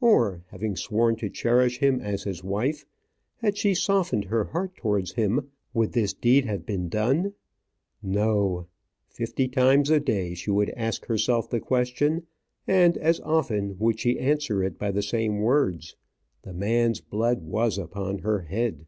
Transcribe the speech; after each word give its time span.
Or, 0.00 0.42
having 0.48 0.76
sworn 0.76 1.16
to 1.16 1.28
cherish 1.28 1.78
him 1.80 2.00
as 2.00 2.22
his 2.22 2.42
wife, 2.42 2.86
had 3.42 3.58
she 3.58 3.74
softened 3.74 4.24
her 4.24 4.44
heart 4.44 4.74
towards 4.76 5.12
him, 5.12 5.50
would 5.74 5.92
this 5.92 6.14
deed 6.14 6.46
have 6.46 6.64
been 6.64 6.88
done? 6.88 7.34
No; 8.02 8.66
fifty 9.10 9.46
times 9.46 9.90
a 9.90 10.00
day 10.00 10.32
she 10.32 10.50
would 10.50 10.70
ask 10.70 11.04
herself 11.04 11.50
the 11.50 11.60
question; 11.60 12.26
and 12.66 12.96
as 12.96 13.20
often 13.20 13.76
would 13.78 14.00
she 14.00 14.18
answer 14.18 14.64
it 14.64 14.78
by 14.78 14.90
the 14.90 15.02
same 15.02 15.40
words. 15.40 15.96
The 16.44 16.54
man's 16.54 17.02
blood 17.02 17.42
was 17.42 17.76
upon 17.76 18.20
her 18.20 18.40
head. 18.40 18.86